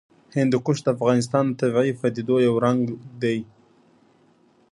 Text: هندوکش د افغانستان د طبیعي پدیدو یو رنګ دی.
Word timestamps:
هندوکش 0.37 0.77
د 0.83 0.87
افغانستان 0.95 1.45
د 1.47 1.51
طبیعي 1.59 1.91
پدیدو 2.01 2.35
یو 2.47 2.55
رنګ 2.65 2.81
دی. 3.21 3.37